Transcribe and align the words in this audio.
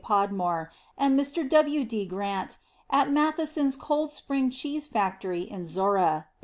Podmore 0.03 0.71
and 0.97 1.13
Mr. 1.13 1.47
W. 1.47 1.83
D. 1.85 2.07
Grant 2.07 2.57
at 2.89 3.11
Matheson's 3.11 3.75
Cold 3.75 4.11
Spring 4.11 4.49
Cheese 4.49 4.87
Factory 4.87 5.41
in 5.41 5.63
Zorra, 5.63 6.25
1888. 6.25 6.25